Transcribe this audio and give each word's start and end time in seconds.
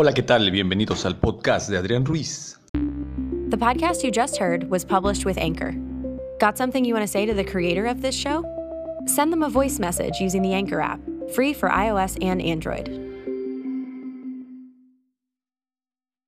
Hola, 0.00 0.12
¿qué 0.12 0.22
tal? 0.22 0.48
Bienvenidos 0.52 1.04
al 1.06 1.16
podcast 1.16 1.68
de 1.68 1.76
Adrián 1.76 2.04
Ruiz. 2.04 2.56
The 3.50 3.56
podcast 3.56 4.04
you 4.04 4.12
just 4.12 4.36
heard 4.36 4.70
was 4.70 4.84
published 4.84 5.24
with 5.24 5.36
Anchor. 5.36 5.74
Got 6.38 6.56
something 6.56 6.84
you 6.84 6.94
want 6.94 7.04
to 7.04 7.10
say 7.10 7.26
to 7.26 7.34
the 7.34 7.42
creator 7.42 7.84
of 7.84 8.00
this 8.00 8.14
show? 8.14 8.44
Send 9.06 9.32
them 9.32 9.42
a 9.42 9.48
voice 9.48 9.80
message 9.80 10.20
using 10.20 10.40
the 10.42 10.54
Anchor 10.54 10.80
app, 10.80 11.00
free 11.34 11.52
for 11.52 11.68
iOS 11.68 12.16
and 12.24 12.40
Android. 12.40 12.86